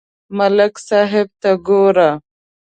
[0.37, 2.09] ملک صاحب ته گوره